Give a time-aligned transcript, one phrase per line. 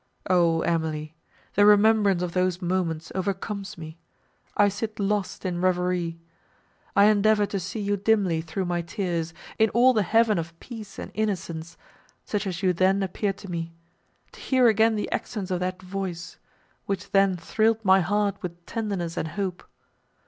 [0.31, 1.13] O Emily!
[1.53, 7.97] the remembrance of those moments overcomes me—I sit lost in reverie—I endeavour to see you
[7.97, 11.77] dimly through my tears, in all the heaven of peace and innocence,
[12.25, 13.73] such as you then appeared to me;
[14.31, 16.39] to hear again the accents of that voice,
[16.87, 19.63] which then thrilled my heart with tenderness and hope.